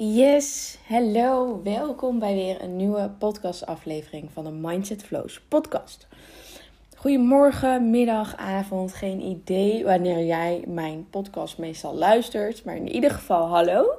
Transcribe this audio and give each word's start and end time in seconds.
Yes, 0.00 0.78
hallo, 0.86 1.60
welkom 1.62 2.18
bij 2.18 2.34
weer 2.34 2.62
een 2.62 2.76
nieuwe 2.76 3.10
podcastaflevering 3.18 4.30
van 4.32 4.44
de 4.44 4.50
Mindset 4.50 5.02
Flows 5.02 5.40
podcast. 5.48 6.06
Goedemorgen, 6.96 7.90
middag, 7.90 8.36
avond, 8.36 8.94
geen 8.94 9.20
idee 9.20 9.84
wanneer 9.84 10.24
jij 10.24 10.64
mijn 10.66 11.06
podcast 11.10 11.58
meestal 11.58 11.94
luistert, 11.94 12.64
maar 12.64 12.76
in 12.76 12.88
ieder 12.88 13.10
geval 13.10 13.46
hallo. 13.46 13.98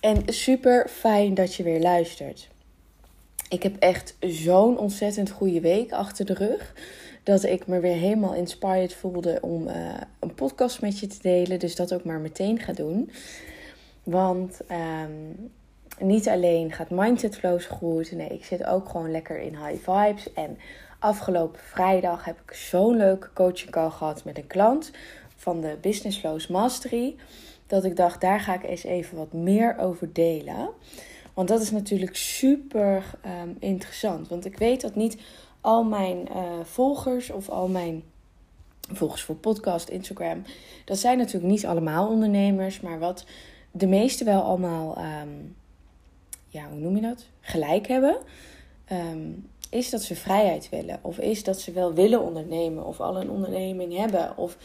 En 0.00 0.22
super 0.26 0.88
fijn 0.88 1.34
dat 1.34 1.54
je 1.54 1.62
weer 1.62 1.80
luistert. 1.80 2.48
Ik 3.48 3.62
heb 3.62 3.76
echt 3.76 4.16
zo'n 4.20 4.78
ontzettend 4.78 5.30
goede 5.30 5.60
week 5.60 5.92
achter 5.92 6.24
de 6.24 6.34
rug. 6.34 6.74
Dat 7.22 7.42
ik 7.42 7.66
me 7.66 7.80
weer 7.80 7.96
helemaal 7.96 8.34
inspired 8.34 8.94
voelde 8.94 9.38
om 9.40 9.68
uh, 9.68 9.94
een 10.20 10.34
podcast 10.34 10.80
met 10.80 10.98
je 10.98 11.06
te 11.06 11.18
delen. 11.20 11.58
Dus 11.58 11.76
dat 11.76 11.94
ook 11.94 12.04
maar 12.04 12.20
meteen 12.20 12.58
ga 12.58 12.72
doen. 12.72 13.10
Want 14.04 14.60
um, 14.70 15.52
niet 15.98 16.28
alleen 16.28 16.72
gaat 16.72 16.90
Mindset 16.90 17.36
Flows 17.36 17.66
goed. 17.66 18.12
Nee, 18.12 18.28
ik 18.28 18.44
zit 18.44 18.64
ook 18.64 18.88
gewoon 18.88 19.10
lekker 19.10 19.40
in 19.40 19.56
high 19.56 19.90
vibes. 19.90 20.32
En 20.32 20.58
afgelopen 20.98 21.60
vrijdag 21.60 22.24
heb 22.24 22.40
ik 22.46 22.54
zo'n 22.54 22.96
leuke 22.96 23.32
coaching 23.34 23.70
call 23.70 23.90
gehad 23.90 24.24
met 24.24 24.38
een 24.38 24.46
klant 24.46 24.90
van 25.36 25.60
de 25.60 25.76
Business 25.80 26.18
Flows 26.18 26.46
Mastery. 26.46 27.16
Dat 27.66 27.84
ik 27.84 27.96
dacht, 27.96 28.20
daar 28.20 28.40
ga 28.40 28.54
ik 28.54 28.62
eens 28.62 28.84
even 28.84 29.16
wat 29.16 29.32
meer 29.32 29.78
over 29.78 30.12
delen. 30.12 30.70
Want 31.34 31.48
dat 31.48 31.60
is 31.60 31.70
natuurlijk 31.70 32.16
super 32.16 33.04
um, 33.42 33.56
interessant. 33.58 34.28
Want 34.28 34.44
ik 34.44 34.58
weet 34.58 34.80
dat 34.80 34.94
niet 34.94 35.16
al 35.60 35.84
mijn 35.84 36.28
uh, 36.30 36.42
volgers 36.62 37.30
of 37.30 37.48
al 37.48 37.68
mijn 37.68 38.02
volgers 38.92 39.22
voor 39.22 39.36
podcast, 39.36 39.88
Instagram, 39.88 40.42
dat 40.84 40.98
zijn 40.98 41.18
natuurlijk 41.18 41.52
niet 41.52 41.66
allemaal 41.66 42.08
ondernemers. 42.08 42.80
Maar 42.80 42.98
wat 42.98 43.24
de 43.76 43.86
meeste 43.86 44.24
wel 44.24 44.42
allemaal, 44.42 44.98
um, 44.98 45.56
ja, 46.48 46.68
hoe 46.68 46.78
noem 46.78 46.94
je 46.96 47.02
dat? 47.02 47.26
Gelijk 47.40 47.86
hebben. 47.86 48.16
Um, 48.92 49.48
is 49.70 49.90
dat 49.90 50.02
ze 50.02 50.14
vrijheid 50.14 50.68
willen. 50.68 50.98
Of 51.02 51.18
is 51.18 51.44
dat 51.44 51.60
ze 51.60 51.72
wel 51.72 51.94
willen 51.94 52.22
ondernemen. 52.22 52.86
Of 52.86 53.00
al 53.00 53.20
een 53.20 53.30
onderneming 53.30 53.96
hebben. 53.96 54.36
Of 54.36 54.56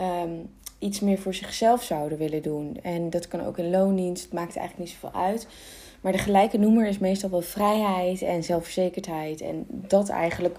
um, 0.00 0.50
iets 0.78 1.00
meer 1.00 1.18
voor 1.18 1.34
zichzelf 1.34 1.82
zouden 1.82 2.18
willen 2.18 2.42
doen. 2.42 2.78
En 2.82 3.10
dat 3.10 3.28
kan 3.28 3.44
ook 3.44 3.58
in 3.58 3.70
loondienst. 3.70 4.22
Het 4.22 4.32
maakt 4.32 4.56
eigenlijk 4.56 4.90
niet 4.90 4.98
zoveel 5.00 5.20
uit. 5.20 5.46
Maar 6.00 6.12
de 6.12 6.18
gelijke 6.18 6.58
noemer 6.58 6.86
is 6.86 6.98
meestal 6.98 7.30
wel 7.30 7.40
vrijheid 7.40 8.22
en 8.22 8.42
zelfverzekerdheid. 8.42 9.40
En 9.40 9.66
dat 9.68 10.08
eigenlijk 10.08 10.58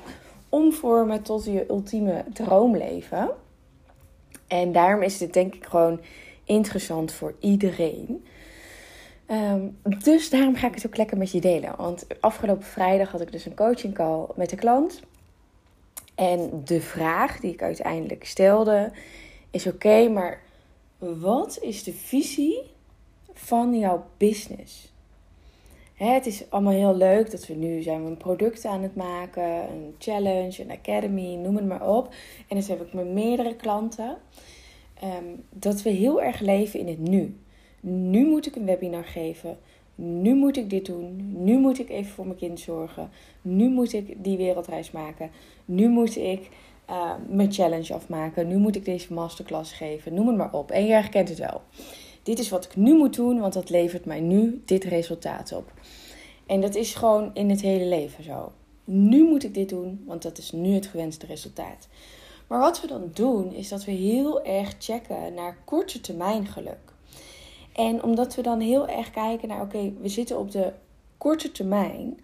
omvormen 0.49 1.21
tot 1.21 1.45
je 1.45 1.65
ultieme 1.69 2.23
droomleven. 2.33 3.29
En 4.47 4.71
daarom 4.71 5.03
is 5.03 5.17
dit 5.17 5.33
denk 5.33 5.55
ik 5.55 5.65
gewoon 5.65 5.99
interessant 6.43 7.11
voor 7.11 7.35
iedereen. 7.39 8.25
Um, 9.31 9.77
dus 10.03 10.29
daarom 10.29 10.55
ga 10.55 10.67
ik 10.67 10.75
het 10.75 10.87
ook 10.87 10.97
lekker 10.97 11.17
met 11.17 11.31
je 11.31 11.41
delen. 11.41 11.73
Want 11.77 12.05
afgelopen 12.19 12.65
vrijdag 12.65 13.11
had 13.11 13.21
ik 13.21 13.31
dus 13.31 13.45
een 13.45 13.55
coaching 13.55 13.93
call 13.93 14.25
met 14.35 14.49
de 14.49 14.55
klant. 14.55 14.99
En 16.15 16.61
de 16.65 16.81
vraag 16.81 17.39
die 17.39 17.53
ik 17.53 17.61
uiteindelijk 17.61 18.25
stelde 18.25 18.91
is: 19.51 19.67
oké, 19.67 20.09
maar 20.09 20.41
wat 20.97 21.57
is 21.61 21.83
de 21.83 21.93
visie 21.93 22.61
van 23.33 23.79
jouw 23.79 24.05
business? 24.17 24.91
het 26.09 26.25
is 26.25 26.49
allemaal 26.49 26.73
heel 26.73 26.95
leuk 26.95 27.31
dat 27.31 27.47
we 27.47 27.53
nu 27.53 27.81
zijn 27.81 28.03
we 28.03 28.09
een 28.09 28.17
product 28.17 28.65
aan 28.65 28.81
het 28.81 28.95
maken, 28.95 29.43
een 29.43 29.95
challenge, 29.97 30.61
een 30.61 30.71
academy, 30.71 31.35
noem 31.35 31.55
het 31.55 31.67
maar 31.67 31.87
op. 31.87 32.13
En 32.47 32.55
dus 32.55 32.67
heb 32.67 32.81
ik 32.81 32.93
met 32.93 33.07
meerdere 33.07 33.55
klanten. 33.55 34.17
Um, 35.03 35.43
dat 35.49 35.81
we 35.81 35.89
heel 35.89 36.21
erg 36.21 36.39
leven 36.39 36.79
in 36.79 36.87
het 36.87 36.99
nu. 36.99 37.35
Nu 37.79 38.25
moet 38.25 38.45
ik 38.45 38.55
een 38.55 38.65
webinar 38.65 39.03
geven. 39.03 39.57
Nu 39.95 40.35
moet 40.35 40.57
ik 40.57 40.69
dit 40.69 40.85
doen. 40.85 41.33
Nu 41.43 41.57
moet 41.57 41.79
ik 41.79 41.89
even 41.89 42.11
voor 42.11 42.25
mijn 42.25 42.37
kind 42.37 42.59
zorgen. 42.59 43.09
Nu 43.41 43.69
moet 43.69 43.93
ik 43.93 44.23
die 44.23 44.37
wereldreis 44.37 44.91
maken. 44.91 45.29
Nu 45.65 45.89
moet 45.89 46.17
ik 46.17 46.49
uh, 46.89 47.11
mijn 47.29 47.51
challenge 47.51 47.93
afmaken. 47.93 48.47
Nu 48.47 48.57
moet 48.57 48.75
ik 48.75 48.85
deze 48.85 49.13
masterclass 49.13 49.73
geven. 49.73 50.13
Noem 50.13 50.27
het 50.27 50.37
maar 50.37 50.53
op. 50.53 50.71
En 50.71 50.85
je 50.85 50.91
herkent 50.91 51.29
het 51.29 51.39
wel. 51.39 51.61
Dit 52.23 52.39
is 52.39 52.49
wat 52.49 52.65
ik 52.65 52.75
nu 52.75 52.97
moet 52.97 53.15
doen, 53.15 53.39
want 53.39 53.53
dat 53.53 53.69
levert 53.69 54.05
mij 54.05 54.19
nu 54.19 54.61
dit 54.65 54.83
resultaat 54.83 55.53
op. 55.53 55.73
En 56.45 56.61
dat 56.61 56.75
is 56.75 56.93
gewoon 56.93 57.31
in 57.33 57.49
het 57.49 57.61
hele 57.61 57.85
leven 57.85 58.23
zo. 58.23 58.51
Nu 58.83 59.23
moet 59.23 59.43
ik 59.43 59.53
dit 59.53 59.69
doen, 59.69 60.03
want 60.05 60.21
dat 60.21 60.37
is 60.37 60.51
nu 60.51 60.73
het 60.73 60.85
gewenste 60.85 61.25
resultaat. 61.25 61.87
Maar 62.51 62.59
wat 62.59 62.81
we 62.81 62.87
dan 62.87 63.09
doen, 63.13 63.53
is 63.53 63.69
dat 63.69 63.85
we 63.85 63.91
heel 63.91 64.43
erg 64.43 64.75
checken 64.79 65.33
naar 65.33 65.57
korte 65.65 66.01
termijn 66.01 66.45
geluk. 66.45 66.93
En 67.73 68.03
omdat 68.03 68.35
we 68.35 68.41
dan 68.41 68.59
heel 68.59 68.87
erg 68.87 69.11
kijken 69.11 69.47
naar, 69.47 69.61
oké, 69.61 69.93
we 70.01 70.07
zitten 70.07 70.39
op 70.39 70.51
de 70.51 70.73
korte 71.17 71.51
termijn, 71.51 72.19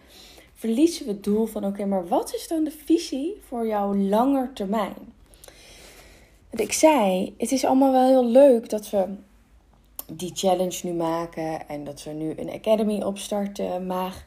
verliezen 0.54 1.06
we 1.06 1.12
het 1.12 1.24
doel 1.24 1.46
van, 1.46 1.66
oké, 1.66 1.86
maar 1.86 2.08
wat 2.08 2.34
is 2.34 2.48
dan 2.48 2.64
de 2.64 2.72
visie 2.72 3.42
voor 3.48 3.68
jouw 3.68 3.96
langer 3.96 4.54
termijn? 4.54 5.14
Want 6.50 6.62
ik 6.62 6.74
zei, 6.74 7.34
het 7.38 7.52
is 7.52 7.66
allemaal 7.66 7.92
wel 7.92 8.08
heel 8.08 8.26
leuk 8.26 8.70
dat 8.70 8.90
we 8.90 9.06
die 10.12 10.32
challenge 10.34 10.80
nu 10.84 10.94
maken 10.94 11.68
en 11.68 11.84
dat 11.84 12.04
we 12.04 12.12
nu 12.12 12.34
een 12.38 12.52
academy 12.52 13.02
opstarten, 13.02 13.86
maar 13.86 14.26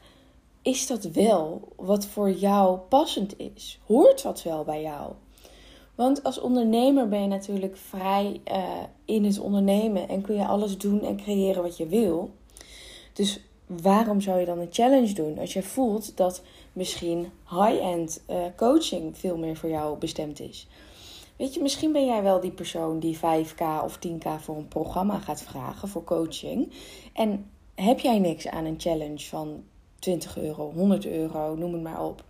is 0.63 0.87
dat 0.87 1.05
wel 1.05 1.69
wat 1.77 2.07
voor 2.07 2.31
jou 2.31 2.79
passend 2.79 3.39
is? 3.39 3.81
Hoort 3.87 4.23
dat 4.23 4.43
wel 4.43 4.65
bij 4.65 4.83
jou? 4.83 5.13
Want 6.01 6.23
als 6.23 6.41
ondernemer 6.41 7.09
ben 7.09 7.21
je 7.21 7.27
natuurlijk 7.27 7.77
vrij 7.77 8.41
uh, 8.53 8.65
in 9.05 9.25
het 9.25 9.39
ondernemen 9.39 10.09
en 10.09 10.21
kun 10.21 10.35
je 10.35 10.47
alles 10.47 10.79
doen 10.79 11.03
en 11.03 11.17
creëren 11.17 11.63
wat 11.63 11.77
je 11.77 11.87
wil. 11.87 12.31
Dus 13.13 13.41
waarom 13.67 14.21
zou 14.21 14.41
je 14.41 14.47
dan 14.47 14.59
een 14.59 14.69
challenge 14.71 15.13
doen 15.13 15.39
als 15.39 15.53
je 15.53 15.63
voelt 15.63 16.17
dat 16.17 16.43
misschien 16.73 17.27
high-end 17.49 18.23
uh, 18.31 18.37
coaching 18.57 19.19
veel 19.19 19.37
meer 19.37 19.57
voor 19.57 19.69
jou 19.69 19.99
bestemd 19.99 20.41
is? 20.41 20.67
Weet 21.37 21.55
je, 21.55 21.63
misschien 21.63 21.93
ben 21.93 22.07
jij 22.07 22.23
wel 22.23 22.41
die 22.41 22.53
persoon 22.53 22.99
die 22.99 23.17
5k 23.17 23.85
of 23.85 23.99
10k 24.09 24.29
voor 24.41 24.57
een 24.57 24.69
programma 24.69 25.19
gaat 25.19 25.43
vragen 25.43 25.89
voor 25.89 26.05
coaching. 26.05 26.73
En 27.13 27.51
heb 27.75 27.99
jij 27.99 28.19
niks 28.19 28.49
aan 28.49 28.65
een 28.65 28.81
challenge 28.81 29.27
van 29.27 29.63
20 29.99 30.39
euro, 30.39 30.73
100 30.73 31.07
euro, 31.07 31.55
noem 31.55 31.73
het 31.73 31.83
maar 31.83 32.05
op. 32.05 32.25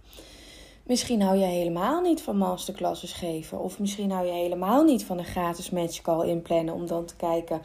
Misschien 0.91 1.23
hou 1.23 1.37
je 1.37 1.45
helemaal 1.45 2.01
niet 2.01 2.23
van 2.23 2.37
masterclasses 2.37 3.13
geven. 3.13 3.59
Of 3.59 3.79
misschien 3.79 4.11
hou 4.11 4.27
je 4.27 4.33
helemaal 4.33 4.85
niet 4.85 5.05
van 5.05 5.19
een 5.19 5.25
gratis 5.25 5.71
match 5.71 6.01
call 6.01 6.29
inplannen 6.29 6.75
om 6.75 6.87
dan 6.87 7.05
te 7.05 7.17
kijken 7.17 7.61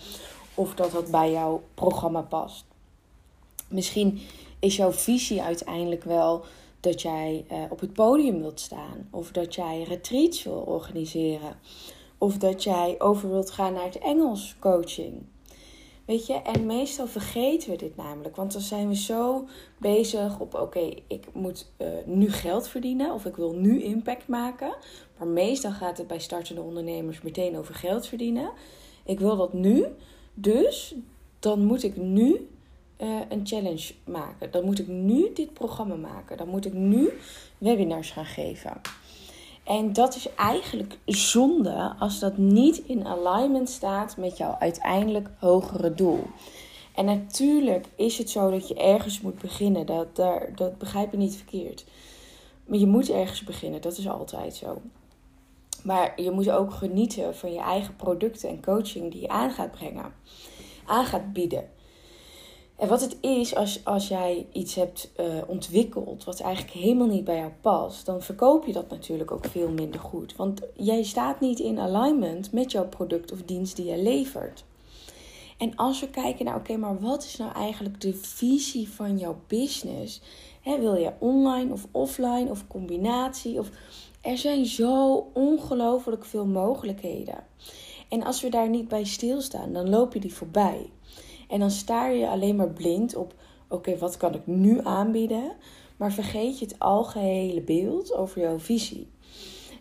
of 0.55 0.75
dat 0.75 0.91
wat 0.91 1.11
bij 1.11 1.31
jouw 1.31 1.61
programma 1.73 2.21
past. 2.21 2.65
Misschien 3.69 4.21
is 4.59 4.75
jouw 4.75 4.91
visie 4.91 5.41
uiteindelijk 5.41 6.03
wel 6.03 6.45
dat 6.79 7.01
jij 7.01 7.45
uh, 7.51 7.57
op 7.69 7.79
het 7.79 7.93
podium 7.93 8.39
wilt 8.39 8.59
staan. 8.59 9.07
Of 9.11 9.31
dat 9.31 9.55
jij 9.55 9.83
retreats 9.83 10.43
wil 10.43 10.63
organiseren. 10.67 11.55
Of 12.17 12.37
dat 12.37 12.63
jij 12.63 12.95
over 12.97 13.29
wilt 13.29 13.51
gaan 13.51 13.73
naar 13.73 13.83
het 13.83 13.97
Engels 13.97 14.55
coaching. 14.59 15.25
Weet 16.05 16.25
je, 16.25 16.33
en 16.33 16.65
meestal 16.65 17.07
vergeten 17.07 17.69
we 17.69 17.75
dit 17.75 17.95
namelijk. 17.95 18.35
Want 18.35 18.51
dan 18.51 18.61
zijn 18.61 18.87
we 18.87 18.95
zo 18.95 19.47
bezig 19.77 20.39
op: 20.39 20.53
oké, 20.53 20.93
ik 21.07 21.25
moet 21.33 21.71
uh, 21.77 21.87
nu 22.05 22.31
geld 22.31 22.67
verdienen 22.67 23.13
of 23.13 23.25
ik 23.25 23.35
wil 23.35 23.53
nu 23.53 23.83
impact 23.83 24.27
maken. 24.27 24.75
Maar 25.17 25.27
meestal 25.27 25.71
gaat 25.71 25.97
het 25.97 26.07
bij 26.07 26.19
startende 26.19 26.61
ondernemers 26.61 27.21
meteen 27.21 27.57
over 27.57 27.75
geld 27.75 28.07
verdienen. 28.07 28.51
Ik 29.05 29.19
wil 29.19 29.35
dat 29.35 29.53
nu, 29.53 29.85
dus 30.33 30.95
dan 31.39 31.65
moet 31.65 31.83
ik 31.83 31.97
nu 31.97 32.49
uh, 33.01 33.19
een 33.29 33.47
challenge 33.47 33.93
maken. 34.05 34.51
Dan 34.51 34.65
moet 34.65 34.79
ik 34.79 34.87
nu 34.87 35.33
dit 35.33 35.53
programma 35.53 35.95
maken. 35.95 36.37
Dan 36.37 36.47
moet 36.47 36.65
ik 36.65 36.73
nu 36.73 37.13
webinars 37.57 38.11
gaan 38.11 38.25
geven. 38.25 38.81
En 39.65 39.93
dat 39.93 40.15
is 40.15 40.33
eigenlijk 40.35 40.97
zonde 41.05 41.95
als 41.99 42.19
dat 42.19 42.37
niet 42.37 42.77
in 42.77 43.05
alignment 43.05 43.69
staat 43.69 44.17
met 44.17 44.37
jouw 44.37 44.55
uiteindelijk 44.59 45.29
hogere 45.39 45.93
doel. 45.93 46.23
En 46.95 47.05
natuurlijk 47.05 47.85
is 47.95 48.17
het 48.17 48.29
zo 48.29 48.51
dat 48.51 48.67
je 48.67 48.75
ergens 48.75 49.21
moet 49.21 49.41
beginnen. 49.41 49.85
Dat, 49.85 50.15
daar, 50.15 50.55
dat 50.55 50.77
begrijp 50.77 51.11
je 51.11 51.17
niet 51.17 51.35
verkeerd. 51.35 51.85
Maar 52.65 52.77
je 52.77 52.87
moet 52.87 53.09
ergens 53.09 53.43
beginnen, 53.43 53.81
dat 53.81 53.97
is 53.97 54.07
altijd 54.07 54.55
zo. 54.55 54.81
Maar 55.83 56.21
je 56.21 56.31
moet 56.31 56.49
ook 56.49 56.73
genieten 56.73 57.35
van 57.35 57.53
je 57.53 57.59
eigen 57.59 57.95
producten 57.95 58.49
en 58.49 58.61
coaching 58.61 59.11
die 59.11 59.21
je 59.21 59.27
aan 59.27 59.51
gaat 59.51 59.71
brengen, 59.71 60.13
aan 60.85 61.05
gaat 61.05 61.33
bieden. 61.33 61.69
En 62.75 62.87
wat 62.87 63.01
het 63.01 63.17
is 63.21 63.55
als, 63.55 63.85
als 63.85 64.07
jij 64.07 64.47
iets 64.51 64.75
hebt 64.75 65.11
uh, 65.19 65.25
ontwikkeld 65.47 66.23
wat 66.23 66.39
eigenlijk 66.39 66.73
helemaal 66.73 67.07
niet 67.07 67.23
bij 67.23 67.37
jou 67.37 67.51
past, 67.61 68.05
dan 68.05 68.21
verkoop 68.21 68.65
je 68.65 68.73
dat 68.73 68.89
natuurlijk 68.89 69.31
ook 69.31 69.45
veel 69.45 69.69
minder 69.69 69.99
goed. 69.99 70.35
Want 70.35 70.61
jij 70.73 71.03
staat 71.03 71.39
niet 71.39 71.59
in 71.59 71.79
alignment 71.79 72.51
met 72.51 72.71
jouw 72.71 72.87
product 72.87 73.31
of 73.31 73.41
dienst 73.41 73.75
die 73.75 73.85
je 73.85 73.97
levert. 73.97 74.63
En 75.57 75.75
als 75.75 75.99
we 75.99 76.09
kijken 76.09 76.45
naar, 76.45 76.55
oké, 76.55 76.77
maar 76.77 76.99
wat 76.99 77.23
is 77.23 77.37
nou 77.37 77.51
eigenlijk 77.53 78.01
de 78.01 78.13
visie 78.13 78.89
van 78.89 79.17
jouw 79.17 79.37
business? 79.47 80.21
wil 80.63 80.95
je 80.95 81.13
online 81.19 81.73
of 81.73 81.87
offline 81.91 82.49
of 82.49 82.67
combinatie? 82.67 83.59
Of... 83.59 83.69
Er 84.21 84.37
zijn 84.37 84.65
zo 84.65 85.27
ongelooflijk 85.33 86.25
veel 86.25 86.45
mogelijkheden. 86.45 87.43
En 88.09 88.23
als 88.23 88.41
we 88.41 88.49
daar 88.49 88.69
niet 88.69 88.87
bij 88.87 89.03
stilstaan, 89.03 89.73
dan 89.73 89.89
loop 89.89 90.13
je 90.13 90.19
die 90.19 90.33
voorbij. 90.33 90.89
En 91.47 91.59
dan 91.59 91.71
staar 91.71 92.13
je 92.13 92.27
alleen 92.27 92.55
maar 92.55 92.69
blind 92.69 93.15
op: 93.15 93.33
oké, 93.69 93.97
wat 93.97 94.17
kan 94.17 94.33
ik 94.33 94.47
nu 94.47 94.79
aanbieden? 94.83 95.51
Maar 95.97 96.11
vergeet 96.11 96.59
je 96.59 96.65
het 96.65 96.79
algehele 96.79 97.61
beeld 97.61 98.13
over 98.13 98.41
jouw 98.41 98.59
visie. 98.59 99.11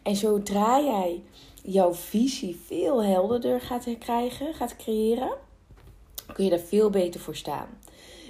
En 0.02 0.16
zodra 0.16 0.80
jij 0.80 1.22
jouw 1.62 1.94
visie 1.94 2.60
veel 2.66 3.04
helderder 3.04 3.60
gaat 3.60 3.88
krijgen, 3.98 4.54
gaat 4.54 4.76
creëren, 4.76 5.32
kun 6.32 6.44
je 6.44 6.50
daar 6.50 6.58
veel 6.58 6.90
beter 6.90 7.20
voor 7.20 7.36
staan. 7.36 7.68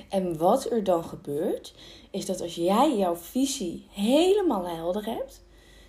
En 0.08 0.38
wat 0.38 0.70
er 0.70 0.84
dan 0.84 1.04
gebeurt, 1.04 1.74
is 2.10 2.26
dat 2.26 2.40
als 2.40 2.54
jij 2.54 2.96
jouw 2.96 3.16
visie 3.16 3.86
helemaal 3.90 4.68
helder 4.68 5.04
hebt, 5.04 5.42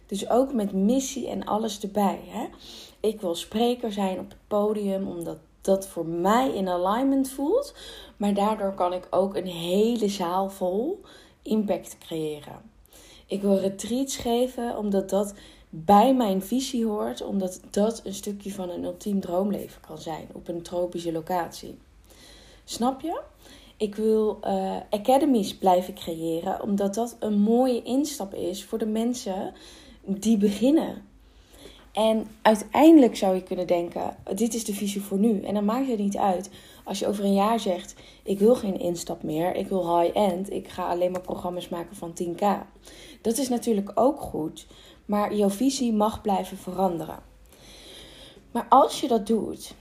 dus 0.06 0.30
ook 0.30 0.54
met 0.54 0.74
missie 0.74 1.28
en 1.28 1.44
alles 1.44 1.80
erbij. 1.80 2.20
Hè? 2.26 2.46
Ik 3.00 3.22
wil 3.22 3.36
spreker 3.36 3.92
zijn 3.92 4.20
op 4.20 4.30
het 4.30 4.38
podium, 4.48 5.08
omdat 5.08 5.38
dat 5.66 5.88
voor 5.88 6.06
mij 6.06 6.54
in 6.54 6.68
alignment 6.68 7.30
voelt. 7.30 7.74
Maar 8.18 8.34
daardoor 8.34 8.74
kan 8.74 8.94
ik 8.94 9.08
ook 9.10 9.36
een 9.36 9.48
hele 9.48 10.08
zaal 10.08 10.50
vol 10.50 11.02
impact 11.42 11.98
creëren. 11.98 12.62
Ik 13.28 13.42
wil 13.42 13.58
retreats 13.58 14.18
geven, 14.18 14.78
omdat 14.78 15.10
dat 15.10 15.34
bij 15.70 16.16
mijn 16.16 16.42
visie 16.42 16.86
hoort, 16.86 17.22
omdat 17.22 17.62
dat 17.70 18.02
een 18.04 18.14
stukje 18.14 18.52
van 18.52 18.70
een 18.70 18.84
ultiem 18.84 19.20
droomleven 19.20 19.82
kan 19.82 19.98
zijn 19.98 20.28
op 20.34 20.48
een 20.48 20.62
tropische 20.62 21.12
locatie. 21.12 21.78
Snap 22.64 23.02
je? 23.02 23.22
Ik 23.78 23.96
wil 23.96 24.40
uh, 24.44 24.76
academies 24.90 25.58
blijven 25.58 25.94
creëren, 25.94 26.62
omdat 26.62 26.94
dat 26.94 27.16
een 27.20 27.40
mooie 27.40 27.84
instap 27.84 28.34
is 28.34 28.66
voor 28.66 28.78
de 28.78 28.86
mensen 28.86 29.54
die 30.06 30.38
beginnen. 30.38 31.06
En 31.96 32.28
uiteindelijk 32.42 33.16
zou 33.16 33.36
je 33.36 33.44
kunnen 33.44 33.68
denken: 33.68 34.16
dit 34.36 34.54
is 34.54 34.66
de 34.66 34.74
visie 34.74 35.02
voor 35.02 35.18
nu. 35.18 35.42
En 35.42 35.54
dan 35.54 35.66
maakt 35.66 35.88
het 35.88 36.00
niet 36.00 36.18
uit 36.18 36.50
als 36.84 37.00
je 37.00 37.08
over 37.08 37.24
een 37.24 37.34
jaar 37.34 37.60
zegt: 37.60 37.96
ik 38.24 38.40
wil 38.40 38.56
geen 38.56 38.80
instap 38.80 39.24
meer, 39.24 39.56
ik 39.56 39.68
wil 39.68 40.00
high-end, 40.00 40.52
ik 40.52 40.68
ga 40.68 40.88
alleen 40.88 41.12
maar 41.12 41.22
programma's 41.22 41.70
maken 41.70 41.96
van 41.96 42.14
10k. 42.24 42.46
Dat 43.22 43.38
is 43.38 43.50
natuurlijk 43.50 43.92
ook 43.96 44.22
goed, 44.22 44.68
maar 45.06 45.36
jouw 45.36 45.50
visie 45.50 45.94
mag 45.94 46.22
blijven 46.22 46.58
veranderen. 46.58 47.20
Maar 48.52 48.66
als 48.70 49.02
je 49.02 49.08
dat 49.08 49.28
doet, 49.28 49.74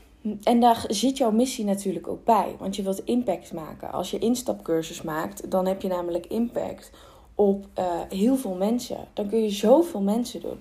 en 0.43 0.60
daar 0.60 0.84
zit 0.88 1.17
jouw 1.17 1.31
missie 1.31 1.64
natuurlijk 1.64 2.08
ook 2.08 2.25
bij, 2.25 2.56
want 2.58 2.76
je 2.76 2.82
wilt 2.82 3.05
impact 3.05 3.52
maken. 3.52 3.93
Als 3.93 4.10
je 4.10 4.19
instapcursus 4.19 5.02
maakt, 5.02 5.50
dan 5.50 5.67
heb 5.67 5.82
je 5.82 5.88
namelijk 5.88 6.26
impact 6.26 6.90
op 7.34 7.67
uh, 7.78 7.84
heel 8.08 8.37
veel 8.37 8.55
mensen. 8.55 9.08
Dan 9.12 9.28
kun 9.28 9.43
je 9.43 9.50
zoveel 9.50 10.00
mensen 10.00 10.40
doen. 10.40 10.58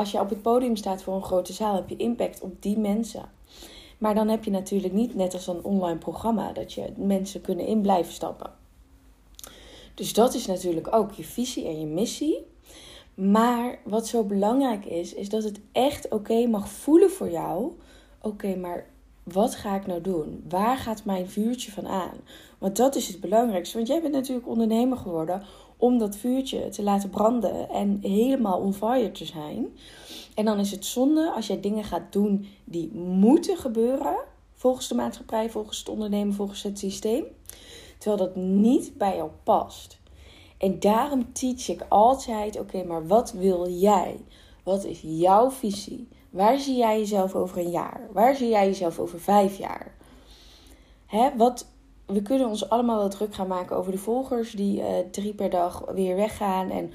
Als 0.00 0.10
je 0.10 0.20
op 0.20 0.28
het 0.28 0.42
podium 0.42 0.76
staat 0.76 1.02
voor 1.02 1.14
een 1.14 1.22
grote 1.22 1.52
zaal, 1.52 1.74
heb 1.74 1.88
je 1.88 1.96
impact 1.96 2.40
op 2.40 2.62
die 2.62 2.78
mensen. 2.78 3.30
Maar 3.98 4.14
dan 4.14 4.28
heb 4.28 4.44
je 4.44 4.50
natuurlijk 4.50 4.92
niet 4.92 5.14
net 5.14 5.34
als 5.34 5.46
een 5.46 5.64
online 5.64 5.98
programma 5.98 6.52
dat 6.52 6.72
je 6.72 6.92
mensen 6.96 7.40
kunnen 7.40 7.66
in 7.66 7.80
blijven 7.80 8.12
stappen. 8.12 8.50
Dus 9.94 10.12
dat 10.12 10.34
is 10.34 10.46
natuurlijk 10.46 10.94
ook 10.94 11.12
je 11.12 11.24
visie 11.24 11.66
en 11.66 11.80
je 11.80 11.86
missie. 11.86 12.46
Maar 13.14 13.78
wat 13.84 14.06
zo 14.06 14.24
belangrijk 14.24 14.84
is, 14.84 15.14
is 15.14 15.28
dat 15.28 15.42
het 15.44 15.60
echt 15.72 16.08
oké 16.08 16.46
mag 16.46 16.68
voelen 16.68 17.10
voor 17.10 17.30
jou. 17.30 17.72
Oké, 18.20 18.56
maar 18.56 18.86
wat 19.22 19.54
ga 19.54 19.74
ik 19.74 19.86
nou 19.86 20.00
doen? 20.00 20.44
Waar 20.48 20.76
gaat 20.76 21.04
mijn 21.04 21.28
vuurtje 21.28 21.72
van 21.72 21.88
aan? 21.88 22.16
Want 22.58 22.76
dat 22.76 22.94
is 22.94 23.08
het 23.08 23.20
belangrijkste. 23.20 23.76
Want 23.76 23.88
jij 23.88 24.00
bent 24.00 24.14
natuurlijk 24.14 24.48
ondernemer 24.48 24.98
geworden 24.98 25.42
om 25.80 25.98
dat 25.98 26.16
vuurtje 26.16 26.68
te 26.68 26.82
laten 26.82 27.10
branden 27.10 27.68
en 27.68 27.98
helemaal 28.02 28.60
on 28.60 28.74
fire 28.74 29.12
te 29.12 29.24
zijn. 29.24 29.66
En 30.34 30.44
dan 30.44 30.58
is 30.58 30.70
het 30.70 30.84
zonde 30.84 31.32
als 31.32 31.46
jij 31.46 31.60
dingen 31.60 31.84
gaat 31.84 32.12
doen 32.12 32.46
die 32.64 32.92
moeten 32.94 33.56
gebeuren 33.56 34.16
volgens 34.54 34.88
de 34.88 34.94
maatschappij, 34.94 35.50
volgens 35.50 35.78
het 35.78 35.88
ondernemen, 35.88 36.34
volgens 36.34 36.62
het 36.62 36.78
systeem, 36.78 37.24
terwijl 37.98 38.22
dat 38.22 38.36
niet 38.36 38.98
bij 38.98 39.16
jou 39.16 39.30
past. 39.42 39.98
En 40.58 40.80
daarom 40.80 41.32
teach 41.32 41.68
ik 41.68 41.86
altijd: 41.88 42.58
oké, 42.58 42.84
maar 42.84 43.06
wat 43.06 43.32
wil 43.32 43.68
jij? 43.68 44.16
Wat 44.62 44.84
is 44.84 45.00
jouw 45.02 45.50
visie? 45.50 46.08
Waar 46.30 46.58
zie 46.58 46.76
jij 46.76 46.98
jezelf 46.98 47.34
over 47.34 47.58
een 47.58 47.70
jaar? 47.70 48.08
Waar 48.12 48.34
zie 48.34 48.48
jij 48.48 48.66
jezelf 48.66 48.98
over 48.98 49.20
vijf 49.20 49.58
jaar? 49.58 49.94
Hè, 51.06 51.36
wat, 51.36 51.66
we 52.12 52.22
kunnen 52.22 52.48
ons 52.48 52.68
allemaal 52.68 52.98
wel 52.98 53.08
druk 53.08 53.34
gaan 53.34 53.46
maken 53.46 53.76
over 53.76 53.92
de 53.92 53.98
volgers 53.98 54.52
die 54.52 54.80
uh, 54.80 54.86
drie 55.10 55.34
per 55.34 55.50
dag 55.50 55.84
weer 55.94 56.16
weggaan 56.16 56.70
en 56.70 56.92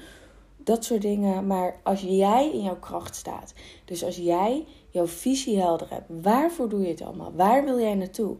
dat 0.56 0.84
soort 0.84 1.02
dingen. 1.02 1.46
Maar 1.46 1.80
als 1.82 2.00
jij 2.00 2.50
in 2.52 2.62
jouw 2.62 2.78
kracht 2.78 3.16
staat, 3.16 3.54
dus 3.84 4.04
als 4.04 4.16
jij 4.16 4.64
jouw 4.90 5.06
visie 5.06 5.60
helder 5.60 5.86
hebt, 5.90 6.22
waarvoor 6.22 6.68
doe 6.68 6.80
je 6.80 6.88
het 6.88 7.02
allemaal? 7.02 7.32
Waar 7.34 7.64
wil 7.64 7.80
jij 7.80 7.94
naartoe? 7.94 8.36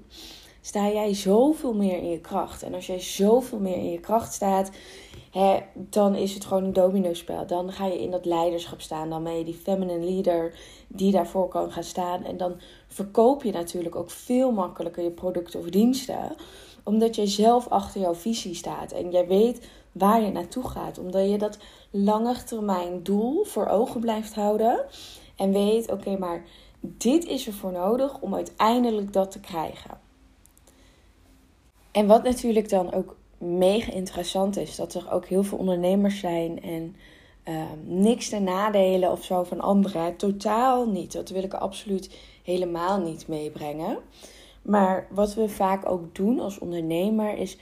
Sta 0.60 0.88
jij 0.88 1.14
zoveel 1.14 1.74
meer 1.74 1.96
in 1.96 2.10
je 2.10 2.20
kracht? 2.20 2.62
En 2.62 2.74
als 2.74 2.86
jij 2.86 3.00
zoveel 3.00 3.58
meer 3.58 3.76
in 3.76 3.90
je 3.90 4.00
kracht 4.00 4.32
staat, 4.32 4.70
dan 5.74 6.14
is 6.14 6.34
het 6.34 6.44
gewoon 6.44 6.64
een 6.64 6.72
domino-spel. 6.72 7.46
Dan 7.46 7.72
ga 7.72 7.86
je 7.86 8.02
in 8.02 8.10
dat 8.10 8.24
leiderschap 8.24 8.80
staan. 8.80 9.10
Dan 9.10 9.24
ben 9.24 9.38
je 9.38 9.44
die 9.44 9.54
feminine 9.54 10.04
leader 10.04 10.58
die 10.88 11.12
daarvoor 11.12 11.48
kan 11.48 11.72
gaan 11.72 11.84
staan. 11.84 12.24
En 12.24 12.36
dan 12.36 12.60
verkoop 12.88 13.42
je 13.42 13.52
natuurlijk 13.52 13.96
ook 13.96 14.10
veel 14.10 14.52
makkelijker 14.52 15.02
je 15.02 15.10
producten 15.10 15.60
of 15.60 15.66
diensten. 15.66 16.34
Omdat 16.84 17.16
jij 17.16 17.26
zelf 17.26 17.68
achter 17.68 18.00
jouw 18.00 18.14
visie 18.14 18.54
staat. 18.54 18.92
En 18.92 19.10
jij 19.10 19.26
weet 19.26 19.68
waar 19.92 20.22
je 20.22 20.30
naartoe 20.30 20.68
gaat. 20.68 20.98
Omdat 20.98 21.30
je 21.30 21.38
dat 21.38 21.58
lange 21.90 22.44
termijn 22.44 23.02
doel 23.02 23.44
voor 23.44 23.66
ogen 23.66 24.00
blijft 24.00 24.34
houden. 24.34 24.84
En 25.36 25.52
weet, 25.52 25.90
oké, 25.90 26.18
maar 26.18 26.44
dit 26.80 27.24
is 27.24 27.46
er 27.46 27.52
voor 27.52 27.72
nodig 27.72 28.20
om 28.20 28.34
uiteindelijk 28.34 29.12
dat 29.12 29.30
te 29.30 29.40
krijgen. 29.40 30.00
En 31.90 32.06
wat 32.06 32.22
natuurlijk 32.22 32.68
dan 32.68 32.92
ook 32.92 33.16
mega 33.38 33.92
interessant 33.92 34.56
is, 34.56 34.76
dat 34.76 34.94
er 34.94 35.12
ook 35.12 35.26
heel 35.26 35.42
veel 35.42 35.58
ondernemers 35.58 36.20
zijn 36.20 36.62
en 36.62 36.96
ehm, 37.42 37.78
niks 37.84 38.28
te 38.28 38.38
nadelen 38.38 39.10
of 39.10 39.24
zo 39.24 39.44
van 39.44 39.60
anderen. 39.60 40.16
Totaal 40.16 40.88
niet. 40.88 41.12
Dat 41.12 41.28
wil 41.28 41.42
ik 41.42 41.54
absoluut 41.54 42.18
helemaal 42.42 43.00
niet 43.00 43.28
meebrengen. 43.28 43.98
Maar 44.62 45.06
wat 45.10 45.34
we 45.34 45.48
vaak 45.48 45.90
ook 45.90 46.14
doen 46.14 46.40
als 46.40 46.58
ondernemer 46.58 47.38
is 47.38 47.58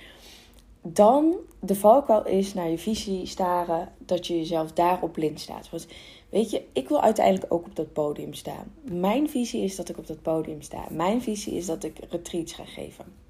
dan 0.86 1.34
de 1.60 1.74
valkuil 1.74 2.26
is 2.26 2.54
naar 2.54 2.68
je 2.68 2.78
visie 2.78 3.26
staren, 3.26 3.92
dat 3.98 4.26
je 4.26 4.36
jezelf 4.36 4.72
daarop 4.72 5.12
blind 5.12 5.40
staat. 5.40 5.70
Want 5.70 5.86
weet 6.28 6.50
je, 6.50 6.62
ik 6.72 6.88
wil 6.88 7.00
uiteindelijk 7.00 7.52
ook 7.52 7.66
op 7.66 7.76
dat 7.76 7.92
podium 7.92 8.34
staan. 8.34 8.72
Mijn 8.82 9.28
visie 9.28 9.62
is 9.62 9.76
dat 9.76 9.88
ik 9.88 9.98
op 9.98 10.06
dat 10.06 10.22
podium 10.22 10.62
sta. 10.62 10.84
Mijn 10.90 11.22
visie 11.22 11.54
is 11.54 11.66
dat 11.66 11.84
ik 11.84 11.98
retreats 12.10 12.52
ga 12.52 12.64
geven. 12.64 13.23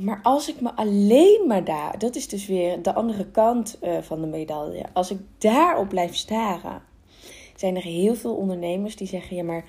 Maar 0.00 0.20
als 0.22 0.48
ik 0.48 0.60
me 0.60 0.74
alleen 0.74 1.44
maar 1.46 1.64
daar, 1.64 1.98
dat 1.98 2.16
is 2.16 2.28
dus 2.28 2.46
weer 2.46 2.82
de 2.82 2.94
andere 2.94 3.26
kant 3.26 3.78
uh, 3.82 3.98
van 3.98 4.20
de 4.20 4.26
medaille. 4.26 4.84
Als 4.92 5.10
ik 5.10 5.18
daarop 5.38 5.88
blijf 5.88 6.14
staren, 6.16 6.82
zijn 7.56 7.76
er 7.76 7.82
heel 7.82 8.14
veel 8.14 8.34
ondernemers 8.34 8.96
die 8.96 9.06
zeggen: 9.06 9.36
ja, 9.36 9.42
maar 9.42 9.64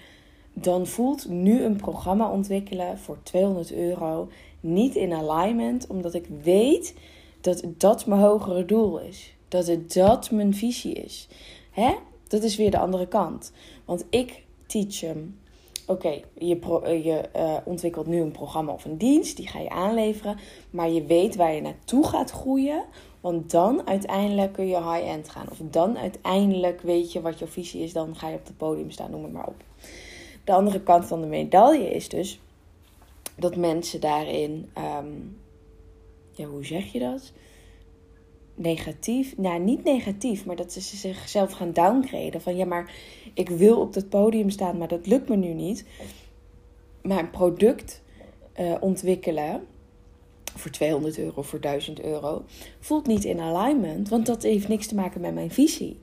dan 0.53 0.87
voelt 0.87 1.29
nu 1.29 1.63
een 1.63 1.75
programma 1.75 2.29
ontwikkelen 2.31 2.97
voor 2.97 3.17
200 3.23 3.73
euro 3.73 4.29
niet 4.59 4.95
in 4.95 5.13
alignment, 5.13 5.87
omdat 5.87 6.13
ik 6.13 6.27
weet 6.43 6.95
dat 7.41 7.63
dat 7.77 8.05
mijn 8.05 8.21
hogere 8.21 8.65
doel 8.65 8.99
is. 8.99 9.33
Dat 9.47 9.67
het 9.67 9.93
dat 9.93 10.31
mijn 10.31 10.53
visie 10.53 10.93
is. 10.93 11.27
Hè? 11.71 11.95
Dat 12.27 12.43
is 12.43 12.55
weer 12.55 12.71
de 12.71 12.79
andere 12.79 13.07
kant. 13.07 13.51
Want 13.85 14.05
ik 14.09 14.43
teach 14.65 14.99
hem. 14.99 15.39
Oké, 15.91 16.21
je, 16.37 16.59
eh, 16.83 17.05
je 17.05 17.29
uh, 17.35 17.57
ontwikkelt 17.63 18.07
nu 18.07 18.21
een 18.21 18.31
programma 18.31 18.71
of 18.71 18.85
een 18.85 18.97
dienst, 18.97 19.37
die 19.37 19.47
ga 19.47 19.59
je 19.59 19.69
aanleveren. 19.69 20.37
Maar 20.69 20.89
je 20.89 21.05
weet 21.05 21.35
waar 21.35 21.53
je 21.53 21.61
naartoe 21.61 22.07
gaat 22.07 22.31
groeien. 22.31 22.83
Want 23.21 23.51
dan 23.51 23.87
uiteindelijk 23.87 24.53
kun 24.53 24.67
je 24.67 24.75
high-end 24.75 25.29
gaan. 25.29 25.49
Of 25.51 25.57
dan 25.61 25.97
uiteindelijk 25.97 26.81
weet 26.81 27.11
je 27.11 27.21
wat 27.21 27.39
jouw 27.39 27.47
visie 27.47 27.83
is. 27.83 27.93
Dan 27.93 28.15
ga 28.15 28.27
je 28.27 28.35
op 28.35 28.45
het 28.45 28.57
podium 28.57 28.91
staan, 28.91 29.11
noem 29.11 29.23
het 29.23 29.33
maar 29.33 29.47
op. 29.47 29.63
De 30.43 30.53
andere 30.53 30.81
kant 30.81 31.05
van 31.05 31.21
de 31.21 31.27
medaille 31.27 31.89
is 31.89 32.09
dus 32.09 32.39
dat 33.35 33.55
mensen 33.55 34.01
daarin, 34.01 34.69
ehm, 34.73 35.11
ja, 36.31 36.45
hoe 36.45 36.65
zeg 36.65 36.91
je 36.91 36.99
dat? 36.99 37.31
Negatief, 38.61 39.37
nou 39.37 39.59
niet 39.59 39.83
negatief, 39.83 40.45
maar 40.45 40.55
dat 40.55 40.73
ze 40.73 40.81
zichzelf 40.81 41.51
gaan 41.51 41.73
downgraden. 41.73 42.41
Van 42.41 42.55
ja, 42.55 42.65
maar 42.65 42.93
ik 43.33 43.49
wil 43.49 43.79
op 43.79 43.93
dat 43.93 44.09
podium 44.09 44.49
staan, 44.49 44.77
maar 44.77 44.87
dat 44.87 45.07
lukt 45.07 45.29
me 45.29 45.35
nu 45.35 45.53
niet. 45.53 45.85
Maar 47.01 47.19
een 47.19 47.29
product 47.29 48.01
uh, 48.59 48.75
ontwikkelen 48.79 49.67
voor 50.55 50.71
200 50.71 51.17
euro, 51.17 51.41
voor 51.41 51.61
1000 51.61 52.01
euro, 52.01 52.43
voelt 52.79 53.07
niet 53.07 53.23
in 53.23 53.39
alignment, 53.39 54.09
want 54.09 54.25
dat 54.25 54.43
heeft 54.43 54.67
niks 54.67 54.87
te 54.87 54.95
maken 54.95 55.21
met 55.21 55.33
mijn 55.33 55.51
visie. 55.51 55.99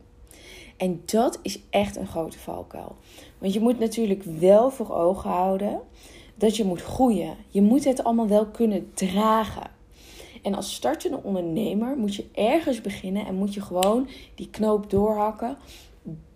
En 0.76 1.02
dat 1.04 1.38
is 1.42 1.60
echt 1.70 1.96
een 1.96 2.06
grote 2.06 2.38
valkuil. 2.38 2.96
Want 3.38 3.52
je 3.52 3.60
moet 3.60 3.78
natuurlijk 3.78 4.22
wel 4.22 4.70
voor 4.70 4.94
ogen 4.94 5.30
houden 5.30 5.80
dat 6.34 6.56
je 6.56 6.64
moet 6.64 6.82
groeien. 6.82 7.36
Je 7.48 7.62
moet 7.62 7.84
het 7.84 8.04
allemaal 8.04 8.28
wel 8.28 8.46
kunnen 8.46 8.90
dragen. 8.94 9.70
En 10.42 10.54
als 10.54 10.74
startende 10.74 11.22
ondernemer 11.22 11.96
moet 11.96 12.14
je 12.14 12.26
ergens 12.32 12.80
beginnen 12.80 13.26
en 13.26 13.34
moet 13.34 13.54
je 13.54 13.60
gewoon 13.60 14.08
die 14.34 14.50
knoop 14.50 14.90
doorhakken 14.90 15.56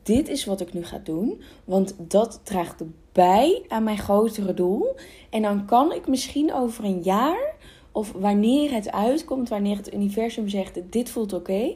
dit 0.02 0.28
is 0.28 0.44
wat 0.44 0.60
ik 0.60 0.72
nu 0.72 0.84
ga 0.84 0.98
doen, 0.98 1.42
want 1.64 1.94
dat 1.98 2.40
draagt 2.42 2.82
bij 3.12 3.62
aan 3.68 3.84
mijn 3.84 3.98
grotere 3.98 4.54
doel. 4.54 4.94
En 5.30 5.42
dan 5.42 5.66
kan 5.66 5.92
ik 5.92 6.08
misschien 6.08 6.52
over 6.52 6.84
een 6.84 7.00
jaar, 7.02 7.54
of 7.92 8.12
wanneer 8.12 8.72
het 8.72 8.90
uitkomt, 8.90 9.48
wanneer 9.48 9.76
het 9.76 9.94
universum 9.94 10.48
zegt: 10.48 10.80
dit 10.90 11.10
voelt 11.10 11.32
oké, 11.32 11.74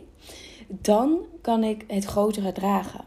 dan 0.68 1.18
kan 1.40 1.64
ik 1.64 1.85
het 1.87 2.04
grotere 2.04 2.52
dragen. 2.52 3.04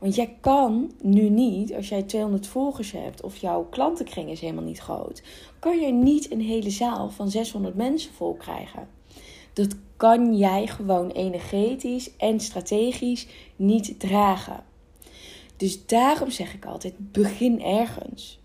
Want 0.00 0.14
jij 0.14 0.36
kan 0.40 0.92
nu 1.02 1.28
niet, 1.28 1.74
als 1.74 1.88
jij 1.88 2.02
200 2.02 2.46
volgers 2.46 2.92
hebt 2.92 3.22
of 3.22 3.36
jouw 3.36 3.66
klantenkring 3.70 4.30
is 4.30 4.40
helemaal 4.40 4.64
niet 4.64 4.80
groot, 4.80 5.22
kan 5.58 5.78
je 5.80 5.92
niet 5.92 6.32
een 6.32 6.40
hele 6.40 6.70
zaal 6.70 7.10
van 7.10 7.30
600 7.30 7.74
mensen 7.74 8.12
vol 8.12 8.34
krijgen. 8.34 8.88
Dat 9.52 9.76
kan 9.96 10.36
jij 10.36 10.66
gewoon 10.66 11.10
energetisch 11.10 12.16
en 12.16 12.40
strategisch 12.40 13.26
niet 13.56 14.00
dragen. 14.00 14.64
Dus 15.56 15.86
daarom 15.86 16.30
zeg 16.30 16.54
ik 16.54 16.66
altijd: 16.66 16.94
begin 17.12 17.62
ergens. 17.62 18.40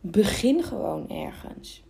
Begin 0.00 0.62
gewoon 0.62 1.08
ergens. 1.08 1.82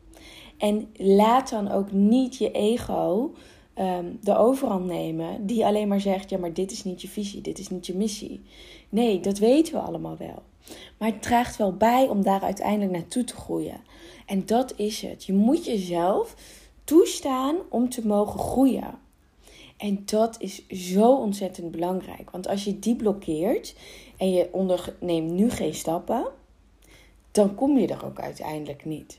En 0.58 0.88
laat 0.96 1.50
dan 1.50 1.70
ook 1.70 1.92
niet 1.92 2.36
je 2.36 2.50
ego 2.50 3.34
um, 3.78 4.18
de 4.22 4.36
overhand 4.36 4.86
nemen, 4.86 5.46
die 5.46 5.66
alleen 5.66 5.88
maar 5.88 6.00
zegt: 6.00 6.30
ja, 6.30 6.38
maar 6.38 6.52
dit 6.52 6.70
is 6.70 6.84
niet 6.84 7.02
je 7.02 7.08
visie, 7.08 7.40
dit 7.40 7.58
is 7.58 7.68
niet 7.68 7.86
je 7.86 7.94
missie. 7.94 8.40
Nee, 8.88 9.20
dat 9.20 9.38
weten 9.38 9.72
we 9.72 9.80
allemaal 9.80 10.16
wel. 10.16 10.42
Maar 10.98 11.08
het 11.08 11.22
draagt 11.22 11.56
wel 11.56 11.72
bij 11.72 12.08
om 12.08 12.22
daar 12.22 12.40
uiteindelijk 12.40 12.92
naartoe 12.92 13.24
te 13.24 13.34
groeien. 13.34 13.80
En 14.26 14.46
dat 14.46 14.72
is 14.76 15.02
het. 15.02 15.24
Je 15.24 15.32
moet 15.32 15.64
jezelf 15.64 16.34
toestaan 16.84 17.56
om 17.68 17.88
te 17.88 18.06
mogen 18.06 18.40
groeien. 18.40 18.98
En 19.76 20.02
dat 20.04 20.36
is 20.38 20.68
zo 20.68 21.16
ontzettend 21.16 21.70
belangrijk. 21.70 22.30
Want 22.30 22.48
als 22.48 22.64
je 22.64 22.78
die 22.78 22.96
blokkeert 22.96 23.74
en 24.16 24.30
je 24.30 24.48
onderneemt 24.52 25.30
nu 25.30 25.50
geen 25.50 25.74
stappen, 25.74 26.26
dan 27.30 27.54
kom 27.54 27.78
je 27.78 27.86
er 27.86 28.04
ook 28.04 28.20
uiteindelijk 28.20 28.84
niet. 28.84 29.18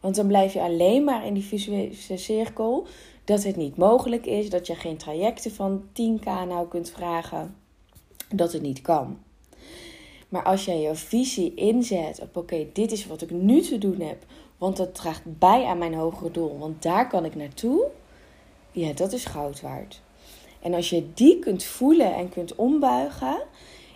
Want 0.00 0.16
dan 0.16 0.26
blijf 0.26 0.52
je 0.52 0.60
alleen 0.60 1.04
maar 1.04 1.26
in 1.26 1.34
die 1.34 1.44
visuele 1.44 1.94
cirkel 2.16 2.86
dat 3.24 3.42
het 3.42 3.56
niet 3.56 3.76
mogelijk 3.76 4.26
is, 4.26 4.50
dat 4.50 4.66
je 4.66 4.74
geen 4.74 4.96
trajecten 4.96 5.50
van 5.50 5.82
10k 5.88 6.24
nou 6.24 6.68
kunt 6.68 6.90
vragen, 6.90 7.56
dat 8.34 8.52
het 8.52 8.62
niet 8.62 8.82
kan. 8.82 9.18
Maar 10.28 10.42
als 10.42 10.64
jij 10.64 10.80
je 10.80 10.94
visie 10.94 11.54
inzet 11.54 12.20
op 12.20 12.36
oké, 12.36 12.66
dit 12.72 12.92
is 12.92 13.06
wat 13.06 13.22
ik 13.22 13.30
nu 13.30 13.60
te 13.60 13.78
doen 13.78 14.00
heb, 14.00 14.24
want 14.58 14.76
dat 14.76 14.94
draagt 14.94 15.38
bij 15.38 15.64
aan 15.64 15.78
mijn 15.78 15.94
hogere 15.94 16.30
doel, 16.30 16.58
want 16.58 16.82
daar 16.82 17.08
kan 17.08 17.24
ik 17.24 17.34
naartoe, 17.34 17.86
ja, 18.72 18.92
dat 18.92 19.12
is 19.12 19.24
goud 19.24 19.60
waard. 19.60 20.00
En 20.60 20.74
als 20.74 20.90
je 20.90 21.12
die 21.14 21.38
kunt 21.38 21.64
voelen 21.64 22.14
en 22.14 22.28
kunt 22.28 22.54
ombuigen, 22.54 23.42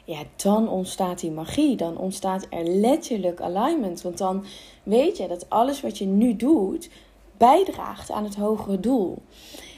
ja, 0.08 0.22
dan 0.36 0.68
ontstaat 0.68 1.20
die 1.20 1.30
magie. 1.30 1.76
Dan 1.76 1.98
ontstaat 1.98 2.46
er 2.50 2.64
letterlijk 2.64 3.40
alignment. 3.40 4.02
Want 4.02 4.18
dan 4.18 4.44
weet 4.82 5.16
je 5.16 5.28
dat 5.28 5.50
alles 5.50 5.80
wat 5.80 5.98
je 5.98 6.06
nu 6.06 6.36
doet 6.36 6.90
bijdraagt 7.38 8.10
aan 8.10 8.24
het 8.24 8.36
hogere 8.36 8.80
doel. 8.80 9.22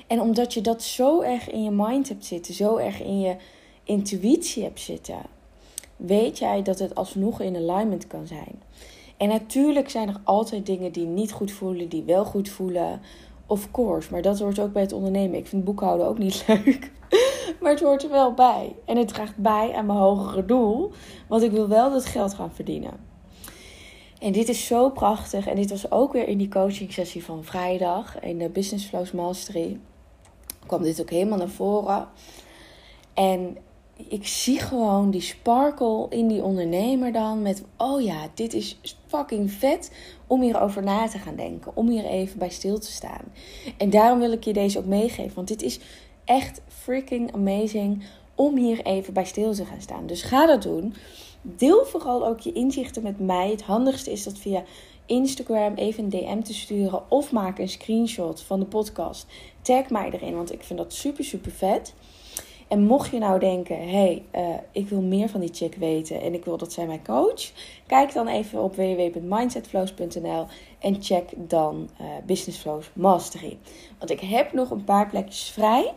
En 0.07 0.21
omdat 0.21 0.55
je 0.55 0.61
dat 0.61 0.83
zo 0.83 1.21
erg 1.21 1.51
in 1.51 1.63
je 1.63 1.71
mind 1.71 2.09
hebt 2.09 2.25
zitten, 2.25 2.55
zo 2.55 2.77
erg 2.77 3.03
in 3.03 3.21
je 3.21 3.37
intuïtie 3.85 4.63
hebt 4.63 4.81
zitten, 4.81 5.19
weet 5.97 6.39
jij 6.39 6.63
dat 6.63 6.79
het 6.79 6.95
alsnog 6.95 7.41
in 7.41 7.57
alignment 7.57 8.07
kan 8.07 8.27
zijn. 8.27 8.63
En 9.17 9.29
natuurlijk 9.29 9.91
zijn 9.91 10.09
er 10.09 10.21
altijd 10.25 10.67
dingen 10.67 10.93
die 10.93 11.07
niet 11.07 11.33
goed 11.33 11.53
voelen, 11.53 11.89
die 11.89 12.03
wel 12.03 12.25
goed 12.25 12.49
voelen. 12.49 13.01
Of 13.47 13.71
course, 13.71 14.11
maar 14.11 14.23
dat 14.23 14.39
hoort 14.39 14.59
ook 14.59 14.73
bij 14.73 14.83
het 14.83 14.93
ondernemen. 14.93 15.39
Ik 15.39 15.47
vind 15.47 15.65
boekhouden 15.65 16.07
ook 16.07 16.19
niet 16.19 16.45
leuk. 16.49 16.93
Maar 17.61 17.71
het 17.71 17.81
hoort 17.81 18.03
er 18.03 18.11
wel 18.11 18.35
bij. 18.35 18.75
En 18.85 18.97
het 18.97 19.09
draagt 19.09 19.37
bij 19.37 19.73
aan 19.75 19.87
mijn 19.87 19.99
hogere 19.99 20.45
doel. 20.45 20.91
Want 21.29 21.43
ik 21.43 21.51
wil 21.51 21.69
wel 21.69 21.91
dat 21.91 22.05
geld 22.05 22.35
gaan 22.35 22.53
verdienen. 22.53 23.10
En 24.21 24.33
dit 24.33 24.49
is 24.49 24.67
zo 24.67 24.91
prachtig. 24.91 25.47
En 25.47 25.57
dit 25.57 25.71
was 25.71 25.91
ook 25.91 26.13
weer 26.13 26.29
in 26.29 26.39
die 26.39 26.49
coaching 26.49 26.93
sessie 26.93 27.25
van 27.25 27.45
vrijdag. 27.45 28.21
In 28.21 28.39
de 28.39 28.49
Business 28.49 28.87
Flows 28.87 29.13
Mastery. 29.13 29.79
Kwam 30.67 30.83
dit 30.83 31.01
ook 31.01 31.11
helemaal 31.11 31.39
naar 31.39 31.49
voren. 31.49 32.09
En 33.15 33.57
ik 34.09 34.27
zie 34.27 34.59
gewoon 34.59 35.11
die 35.11 35.21
sparkle 35.21 36.07
in 36.09 36.29
die 36.29 36.43
ondernemer 36.43 37.13
dan. 37.13 37.43
Met, 37.43 37.65
oh 37.77 38.03
ja, 38.03 38.29
dit 38.35 38.55
is 38.55 38.81
fucking 39.07 39.51
vet 39.51 39.93
om 40.27 40.43
hierover 40.43 40.83
na 40.83 41.09
te 41.09 41.19
gaan 41.19 41.37
denken. 41.37 41.77
Om 41.77 41.89
hier 41.89 42.05
even 42.05 42.39
bij 42.39 42.51
stil 42.51 42.79
te 42.79 42.93
staan. 42.93 43.25
En 43.77 43.91
daarom 43.91 44.19
wil 44.19 44.33
ik 44.33 44.45
je 44.45 44.53
deze 44.53 44.79
ook 44.79 44.87
meegeven. 44.87 45.35
Want 45.35 45.49
dit 45.49 45.63
is 45.63 45.81
echt 46.25 46.61
freaking 46.69 47.35
amazing 47.35 48.05
om 48.35 48.57
hier 48.57 48.85
even 48.85 49.13
bij 49.13 49.25
stil 49.25 49.55
te 49.55 49.65
gaan 49.65 49.81
staan. 49.81 50.07
Dus 50.07 50.23
ga 50.23 50.47
dat 50.47 50.63
doen. 50.63 50.95
Deel 51.43 51.85
vooral 51.85 52.27
ook 52.27 52.41
je 52.41 52.53
inzichten 52.53 53.03
met 53.03 53.21
mij. 53.21 53.51
Het 53.51 53.63
handigste 53.63 54.13
is 54.13 54.25
dat 54.25 54.39
via 54.39 54.63
Instagram 55.07 55.75
even 55.75 56.05
een 56.05 56.11
DM 56.11 56.41
te 56.43 56.55
sturen 56.55 57.11
of 57.11 57.33
maak 57.33 57.59
een 57.59 57.69
screenshot 57.69 58.43
van 58.43 58.61
de 58.61 58.67
podcast. 58.67 59.27
Tag 59.63 59.91
mij 59.91 60.11
erin, 60.11 60.35
want 60.35 60.53
ik 60.53 60.63
vind 60.63 60.79
dat 60.79 60.93
super 60.93 61.25
super 61.25 61.53
vet. 61.53 61.95
En 62.69 62.83
mocht 62.83 63.11
je 63.11 63.19
nou 63.19 63.39
denken, 63.39 63.89
hey, 63.89 64.25
uh, 64.35 64.49
ik 64.73 64.89
wil 64.89 65.01
meer 65.01 65.29
van 65.29 65.41
die 65.41 65.53
chick 65.53 65.75
weten 65.75 66.21
en 66.21 66.35
ik 66.35 66.45
wil 66.45 66.57
dat 66.57 66.73
zij 66.73 66.87
mij 66.87 67.01
coach, 67.03 67.53
kijk 67.87 68.13
dan 68.13 68.29
even 68.29 68.63
op 68.63 68.77
www.mindsetflows.nl 68.77 70.47
en 70.79 71.03
check 71.03 71.31
dan 71.37 71.91
uh, 72.01 72.07
Business 72.27 72.59
Flows 72.59 72.91
Mastery. 72.93 73.59
Want 73.99 74.11
ik 74.11 74.21
heb 74.21 74.53
nog 74.53 74.71
een 74.71 74.85
paar 74.85 75.09
plekjes 75.09 75.51
vrij, 75.51 75.93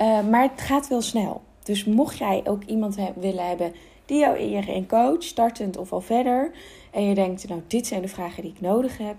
uh, 0.00 0.28
maar 0.28 0.42
het 0.42 0.60
gaat 0.60 0.88
wel 0.88 1.02
snel. 1.02 1.40
Dus 1.62 1.84
mocht 1.84 2.18
jij 2.18 2.42
ook 2.44 2.64
iemand 2.64 2.96
willen 3.16 3.48
hebben 3.48 3.72
die 4.12 4.20
jou 4.20 4.38
in 4.38 4.88
coach, 4.88 5.22
startend 5.22 5.76
of 5.76 5.92
al 5.92 6.00
verder, 6.00 6.52
en 6.90 7.04
je 7.04 7.14
denkt, 7.14 7.48
nou, 7.48 7.62
dit 7.66 7.86
zijn 7.86 8.02
de 8.02 8.08
vragen 8.08 8.42
die 8.42 8.52
ik 8.52 8.60
nodig 8.60 8.98
heb, 8.98 9.16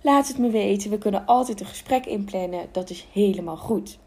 laat 0.00 0.28
het 0.28 0.38
me 0.38 0.50
weten. 0.50 0.90
We 0.90 0.98
kunnen 0.98 1.26
altijd 1.26 1.60
een 1.60 1.66
gesprek 1.66 2.06
inplannen. 2.06 2.68
Dat 2.72 2.90
is 2.90 3.06
helemaal 3.12 3.56
goed. 3.56 3.98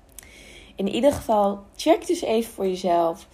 In 0.75 0.87
ieder 0.87 1.11
geval, 1.11 1.59
check 1.75 2.07
dus 2.07 2.21
even 2.21 2.53
voor 2.53 2.67
jezelf. 2.67 3.27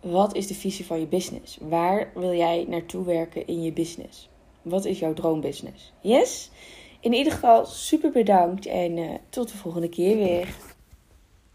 Wat 0.00 0.34
is 0.34 0.46
de 0.46 0.54
visie 0.54 0.86
van 0.86 1.00
je 1.00 1.06
business? 1.06 1.58
Waar 1.60 2.10
wil 2.14 2.34
jij 2.34 2.64
naartoe 2.68 3.04
werken 3.04 3.46
in 3.46 3.62
je 3.62 3.72
business? 3.72 4.28
Wat 4.62 4.84
is 4.84 4.98
jouw 4.98 5.14
droombusiness? 5.14 5.92
Yes? 6.00 6.50
In 7.00 7.12
ieder 7.12 7.32
geval, 7.32 7.66
super 7.66 8.10
bedankt 8.10 8.66
en 8.66 8.96
uh, 8.96 9.10
tot 9.28 9.50
de 9.50 9.56
volgende 9.56 9.88
keer 9.88 10.16
weer. 10.16 10.54